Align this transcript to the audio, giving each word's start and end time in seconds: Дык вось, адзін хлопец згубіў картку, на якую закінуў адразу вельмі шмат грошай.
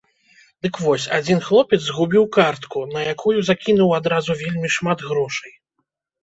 Дык 0.65 0.75
вось, 0.85 1.03
адзін 1.17 1.39
хлопец 1.47 1.77
згубіў 1.87 2.25
картку, 2.37 2.77
на 2.95 3.01
якую 3.13 3.35
закінуў 3.51 3.95
адразу 3.99 4.31
вельмі 4.41 4.73
шмат 4.79 5.07
грошай. 5.13 5.53